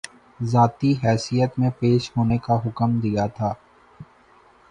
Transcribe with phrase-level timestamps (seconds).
[0.43, 3.53] ذاتی حیثیت میں پیش ہونے کا حکم دیا تھا